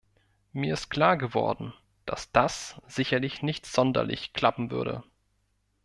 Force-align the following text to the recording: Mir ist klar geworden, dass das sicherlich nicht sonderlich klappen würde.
Mir 0.51 0.73
ist 0.73 0.89
klar 0.89 1.15
geworden, 1.15 1.75
dass 2.07 2.31
das 2.31 2.81
sicherlich 2.87 3.43
nicht 3.43 3.67
sonderlich 3.67 4.33
klappen 4.33 4.71
würde. 4.71 5.03